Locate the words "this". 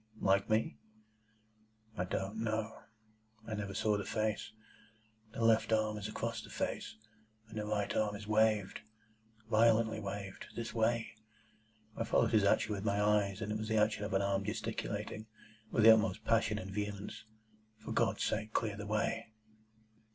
10.55-10.73